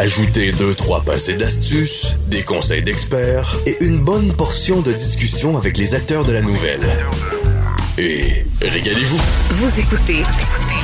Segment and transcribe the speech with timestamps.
[0.00, 5.76] Ajoutez deux, trois passés d'astuces, des conseils d'experts et une bonne portion de discussion avec
[5.76, 6.80] les acteurs de la nouvelle.
[7.98, 9.20] Et régalez-vous.
[9.50, 10.22] Vous écoutez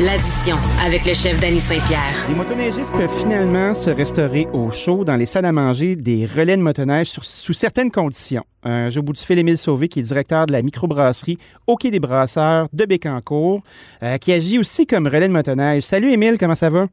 [0.05, 2.27] l'addition avec le chef Danny Saint-Pierre.
[2.29, 6.57] Les motoneigistes peuvent finalement se restaurer au chaud dans les salles à manger des relais
[6.57, 8.45] de motoneige sur- sous certaines conditions.
[8.67, 11.77] Euh, J'ai au bout du fil Émile Sauvé, qui est directeur de la microbrasserie au
[11.77, 13.63] Quai des Brasseurs de Bécancour,
[14.03, 15.83] euh, qui agit aussi comme relais de motoneige.
[15.85, 16.87] Salut Émile, comment ça va?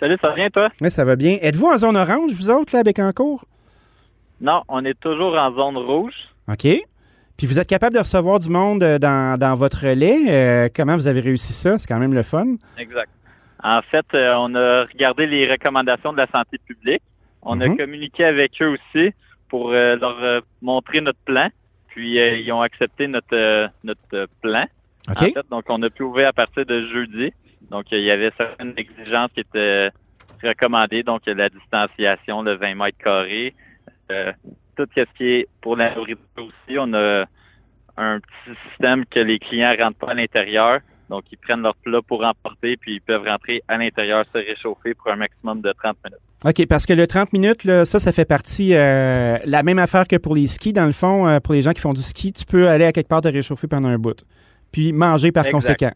[0.00, 0.68] Salut, ça va bien, toi?
[0.80, 1.36] Oui, ça va bien.
[1.42, 3.44] Êtes-vous en zone orange, vous autres, là, à Bécancour?
[4.40, 6.14] Non, on est toujours en zone rouge.
[6.48, 6.66] OK.
[7.36, 10.18] Puis vous êtes capable de recevoir du monde euh, dans, dans votre relais.
[10.28, 11.78] Euh, comment vous avez réussi ça?
[11.78, 12.56] C'est quand même le fun.
[12.78, 13.10] Exact.
[13.62, 17.02] En fait, euh, on a regardé les recommandations de la santé publique.
[17.42, 17.62] On Mhm.
[17.62, 19.12] a communiqué avec eux aussi
[19.48, 21.48] pour euh, leur montrer notre plan.
[21.88, 24.64] Puis ils ont accepté notre notre plan.
[25.10, 25.16] OK?
[25.22, 27.32] En fait, donc on a pu ouvrir à partir de jeudi.
[27.70, 29.90] Donc il y avait certaines exigences qui étaient
[30.42, 33.54] recommandées, donc la distanciation, le 20 mètres carrés,
[34.10, 34.32] euh,
[34.76, 36.78] tout ce qui est pour la nourriture aussi.
[36.78, 37.24] On a
[37.96, 40.80] un petit système que les clients rentrent pas à l'intérieur.
[41.10, 44.94] Donc, ils prennent leur plat pour emporter, puis ils peuvent rentrer à l'intérieur, se réchauffer
[44.94, 46.20] pour un maximum de 30 minutes.
[46.44, 50.06] OK, parce que le 30 minutes, là, ça, ça fait partie euh, la même affaire
[50.06, 50.72] que pour les skis.
[50.72, 52.92] Dans le fond, euh, pour les gens qui font du ski, tu peux aller à
[52.92, 54.24] quelque part te réchauffer pendant un bout.
[54.72, 55.52] Puis manger par Exact.
[55.52, 55.92] conséquent.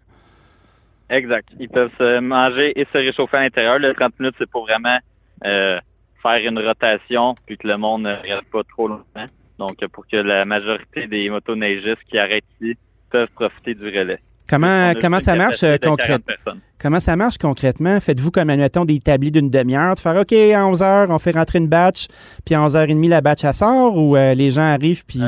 [1.10, 1.48] Exact.
[1.58, 3.78] Ils peuvent se manger et se réchauffer à l'intérieur.
[3.78, 4.98] Le 30 minutes, c'est pour vraiment
[5.44, 5.78] euh,
[6.22, 9.26] faire une rotation, puis que le monde ne reste pas trop longtemps.
[9.58, 12.76] Donc, pour que la majorité des motoneigistes qui arrêtent ici
[13.10, 14.18] peuvent profiter du relais.
[14.48, 16.54] Comment, comment ça marche euh, de 40 concrètement?
[16.78, 17.98] Comment ça marche concrètement?
[17.98, 21.30] Faites-vous comme, admettons, des établis d'une demi-heure, de faire OK, à 11 h on fait
[21.30, 22.08] rentrer une batch,
[22.44, 25.20] puis à 11h30, la batch, elle sort, ou euh, les gens arrivent, puis.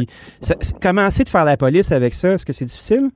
[0.82, 2.32] Comment c'est de faire la police avec ça?
[2.32, 3.10] Est-ce que c'est difficile?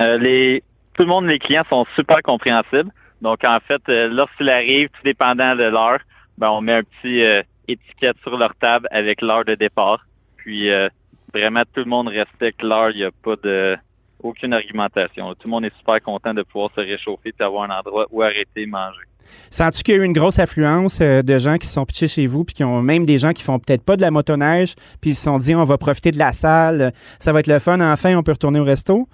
[0.00, 0.62] Euh, les,
[0.96, 2.90] tout le monde, les clients sont super compréhensibles.
[3.20, 6.00] Donc, en fait, euh, lorsqu'ils arrivent, tout dépendant de l'heure,
[6.38, 10.06] ben, on met un petit euh, étiquette sur leur table avec l'heure de départ.
[10.36, 10.88] Puis, euh,
[11.32, 12.90] vraiment, tout le monde respecte l'heure.
[12.90, 13.76] Il n'y a pas de
[14.22, 15.34] aucune argumentation.
[15.34, 18.22] Tout le monde est super content de pouvoir se réchauffer et avoir un endroit où
[18.22, 19.02] arrêter manger.
[19.50, 22.44] Sens-tu qu'il y a eu une grosse affluence de gens qui sont pitchés chez vous,
[22.44, 25.14] puis qui ont même des gens qui font peut-être pas de la motoneige, puis ils
[25.14, 28.16] se sont dit on va profiter de la salle, ça va être le fun, enfin
[28.16, 29.08] on peut retourner au resto?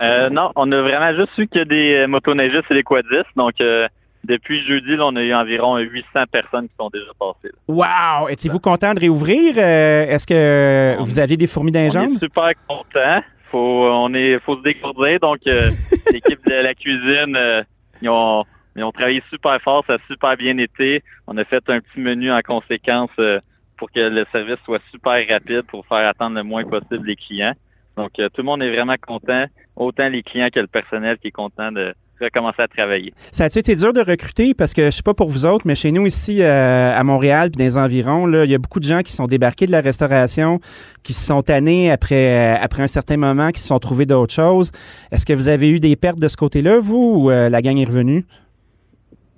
[0.00, 3.26] Euh, non, on a vraiment juste y a des euh, motoneigistes et des quadistes.
[3.36, 3.86] Donc, euh,
[4.24, 7.52] depuis jeudi, là, on a eu environ 800 personnes qui sont déjà passées.
[7.68, 8.20] là.
[8.20, 8.28] Wow!
[8.28, 9.54] Étiez-vous content de réouvrir?
[9.56, 12.14] Euh, Est-ce que vous aviez des fourmis dans les On jambes?
[12.16, 13.22] est super content.
[13.50, 15.20] Faut, on est, faut se décourdir.
[15.20, 15.70] Donc, euh,
[16.12, 17.62] l'équipe de la cuisine, euh,
[18.02, 18.44] ils, ont,
[18.74, 19.84] ils ont travaillé super fort.
[19.86, 21.02] Ça a super bien été.
[21.28, 23.38] On a fait un petit menu en conséquence euh,
[23.76, 27.54] pour que le service soit super rapide pour faire attendre le moins possible les clients.
[27.96, 29.46] Donc, euh, tout le monde est vraiment content.
[29.76, 33.12] Autant les clients que le personnel qui est content de recommencer à travailler.
[33.32, 34.54] Ça a-tu été dur de recruter?
[34.54, 37.50] Parce que je sais pas pour vous autres, mais chez nous ici euh, à Montréal
[37.50, 39.72] puis dans les environs, là, il y a beaucoup de gens qui sont débarqués de
[39.72, 40.60] la restauration,
[41.02, 44.34] qui se sont tannés après, euh, après un certain moment, qui se sont trouvés d'autres
[44.34, 44.70] choses.
[45.10, 47.78] Est-ce que vous avez eu des pertes de ce côté-là, vous, ou euh, la gang
[47.78, 48.24] est revenue?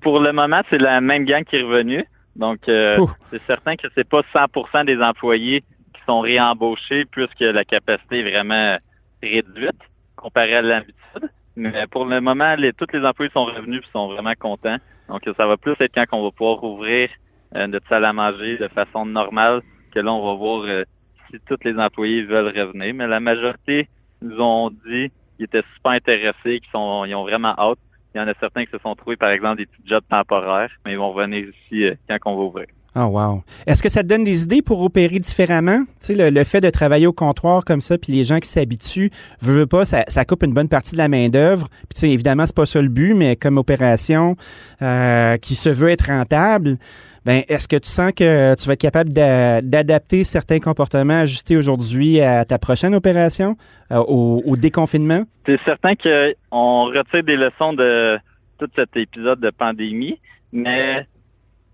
[0.03, 2.05] Pour le moment, c'est la même gang qui est revenue.
[2.37, 5.65] Donc, c'est certain que c'est pas 100% des employés
[6.07, 8.79] sont réembauchés puisque la capacité est vraiment
[9.23, 9.81] réduite
[10.17, 11.31] comparée à l'habitude.
[11.57, 14.77] Mais pour le moment, les, tous les employés sont revenus et sont vraiment contents.
[15.09, 17.09] Donc, ça va plus être quand on va pouvoir ouvrir
[17.55, 19.63] euh, notre salle à manger de façon normale
[19.93, 20.85] que là, on va voir euh,
[21.31, 22.95] si tous les employés veulent revenir.
[22.95, 23.89] Mais la majorité
[24.21, 27.79] nous ont dit qu'ils étaient super intéressés, qu'ils sont, ils ont vraiment hâte.
[28.15, 30.71] Il y en a certains qui se sont trouvés, par exemple, des petits jobs temporaires,
[30.85, 32.67] mais ils vont revenir ici euh, quand on va ouvrir.
[32.99, 33.43] Oh wow.
[33.67, 35.81] Est-ce que ça te donne des idées pour opérer différemment?
[35.81, 38.49] Tu sais, le, le fait de travailler au comptoir comme ça, puis les gens qui
[38.49, 39.11] s'habituent,
[39.43, 41.69] veut, pas, ça, ça coupe une bonne partie de la main-d'œuvre.
[41.69, 44.37] Puis tu sais, évidemment, c'est pas ça le but, mais comme opération
[44.81, 46.79] euh, qui se veut être rentable,
[47.27, 51.57] ben est-ce que tu sens que tu vas être capable d'a- d'adapter certains comportements ajustés
[51.57, 53.57] aujourd'hui à ta prochaine opération,
[53.93, 55.25] euh, au, au déconfinement?
[55.45, 58.17] C'est certain qu'on retire des leçons de
[58.59, 60.19] tout cet épisode de pandémie,
[60.53, 61.07] mais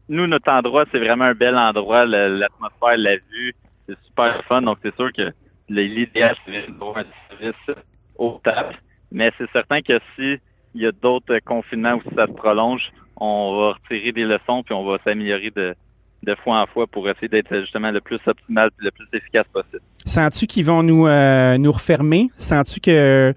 [0.08, 2.04] nous, notre endroit, c'est vraiment un bel endroit.
[2.04, 3.54] L'atmosphère, la vue,
[3.88, 4.62] c'est super fun.
[4.62, 5.32] Donc, c'est sûr que
[5.68, 7.76] l'idéal, c'est d'avoir un service
[8.16, 8.76] aux tables.
[9.10, 10.38] Mais c'est certain que si
[10.74, 14.62] il y a d'autres confinements ou si ça se prolonge, on va retirer des leçons
[14.62, 15.74] puis on va s'améliorer de,
[16.22, 19.46] de fois en fois pour essayer d'être justement le plus optimal et le plus efficace
[19.52, 19.82] possible.
[20.06, 22.30] Sens-tu qu'ils vont nous, euh, nous refermer?
[22.38, 23.34] Sens-tu que.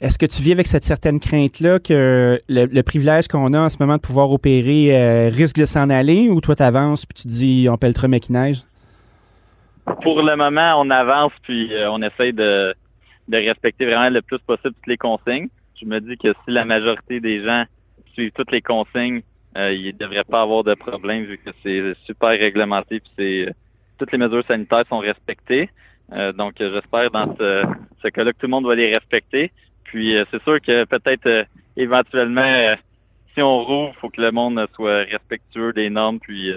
[0.00, 3.76] Est-ce que tu vis avec cette certaine crainte-là que le, privilège qu'on a en ce
[3.80, 7.68] moment de pouvoir opérer euh, risque de s'en aller ou toi t'avances puis tu dis
[7.70, 8.62] on pèlera neige?
[10.02, 12.74] Pour le moment, on avance puis euh, on essaye de,
[13.28, 15.48] de respecter vraiment le plus possible toutes les consignes.
[15.78, 17.64] Je me dis que si la majorité des gens
[18.14, 19.20] suivent toutes les consignes,
[19.54, 23.54] il ne devrait pas avoir de problème vu que c'est super réglementé puis c'est
[23.98, 25.68] toutes les mesures sanitaires sont respectées.
[26.38, 27.64] donc j'espère dans ce,
[28.02, 29.52] ce cas-là que tout le monde va les respecter.
[29.90, 31.46] Puis c'est sûr que peut-être
[31.76, 32.76] éventuellement
[33.34, 36.18] si on rouvre, il faut que le monde soit respectueux des normes.
[36.20, 36.52] Puis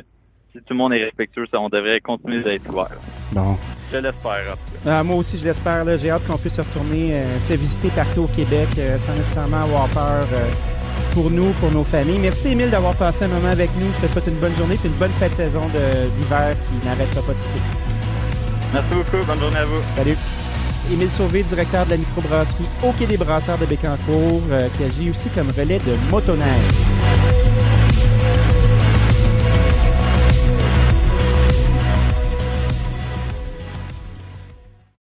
[0.51, 2.97] si tout le monde est respectueux, ça, on devrait continuer d'être ouvert.
[3.31, 3.57] Bon.
[3.91, 4.55] Je l'espère.
[4.85, 5.85] Ah, moi aussi, je l'espère.
[5.97, 9.87] J'ai hâte qu'on puisse retourner euh, se visiter partout au Québec euh, sans nécessairement avoir
[9.89, 10.49] peur euh,
[11.13, 12.19] pour nous, pour nos familles.
[12.19, 13.91] Merci, Émile, d'avoir passé un moment avec nous.
[13.99, 17.21] Je te souhaite une bonne journée et une bonne fête de saison d'hiver qui n'arrêtera
[17.21, 17.59] pas de citer.
[18.73, 19.25] Merci beaucoup.
[19.25, 19.81] Bonne journée à vous.
[19.95, 20.42] Salut.
[20.91, 24.41] Émile Sauvé, directeur de la microbrasserie au Quai des Brasseurs de Bécancourt,
[24.77, 27.42] qui agit aussi comme relais de motoneige.